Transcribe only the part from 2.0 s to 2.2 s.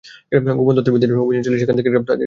করা হয়।